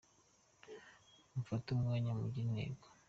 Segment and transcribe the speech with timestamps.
[1.33, 2.85] Mufate umwanya mugire intego